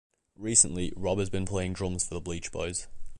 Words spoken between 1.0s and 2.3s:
has been playing drums for The